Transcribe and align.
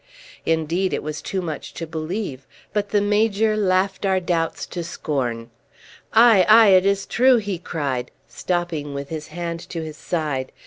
Indeed 0.47 0.93
it 0.93 1.03
was 1.03 1.21
too 1.21 1.43
much 1.43 1.75
to 1.75 1.85
believe, 1.85 2.47
but 2.73 2.89
the 2.89 3.01
Major 3.01 3.55
laughed 3.55 4.03
our 4.03 4.19
doubts 4.19 4.65
to 4.65 4.83
scorn. 4.83 5.51
"Aye, 6.11 6.43
aye, 6.49 6.69
it 6.69 6.87
is 6.87 7.05
true," 7.05 7.35
he 7.37 7.59
cried, 7.59 8.09
stopping 8.27 8.95
with 8.95 9.09
his 9.09 9.27
hand 9.27 9.59
to 9.69 9.83
his 9.85 9.97
side. 9.97 10.51